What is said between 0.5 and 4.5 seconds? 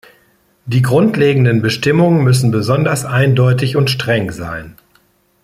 Die grundlegenden Bestimmungen müssen besonders eindeutig und streng